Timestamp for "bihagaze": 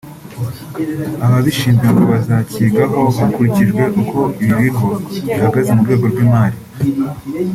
5.27-5.69